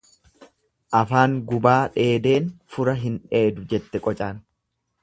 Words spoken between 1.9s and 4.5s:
dheedeen fura hin dheedu jedhe qocaan.